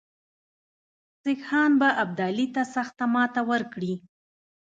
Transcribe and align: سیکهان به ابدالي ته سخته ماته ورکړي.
سیکهان 1.23 1.71
به 1.79 1.87
ابدالي 2.03 2.47
ته 2.55 2.61
سخته 2.75 3.05
ماته 3.13 3.41
ورکړي. 3.49 3.93